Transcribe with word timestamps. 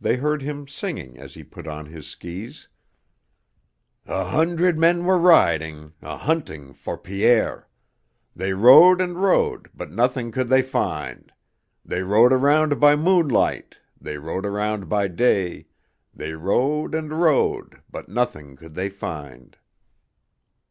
They 0.00 0.16
heard 0.16 0.40
him 0.40 0.66
singing 0.66 1.18
as 1.18 1.34
he 1.34 1.44
put 1.44 1.66
on 1.66 1.84
his 1.84 2.06
skis: 2.06 2.68
A 4.06 4.24
hundred 4.24 4.78
men 4.78 5.04
were 5.04 5.18
riding, 5.18 5.92
A 6.00 6.16
hunting 6.16 6.72
for 6.72 6.96
Pierre. 6.96 7.68
They 8.34 8.54
rode 8.54 9.02
and 9.02 9.20
rode, 9.20 9.68
but 9.74 9.90
nothing 9.92 10.32
could 10.32 10.48
they 10.48 10.62
find. 10.62 11.30
They 11.84 12.02
rode 12.02 12.32
around 12.32 12.80
by 12.80 12.96
moonlight; 12.96 13.76
They 14.00 14.16
rode 14.16 14.46
around 14.46 14.88
by 14.88 15.08
day; 15.08 15.66
They 16.14 16.32
rode 16.32 16.94
and 16.94 17.20
rode, 17.20 17.82
but 17.90 18.08
nothing 18.08 18.56
could 18.56 18.72
they 18.72 18.88
find. 18.88 19.58